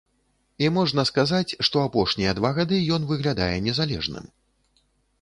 [0.63, 4.25] І можна сказаць, што апошнія два гады ён выглядае незалежным.